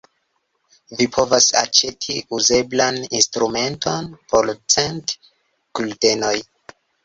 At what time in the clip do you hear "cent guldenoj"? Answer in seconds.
4.79-6.37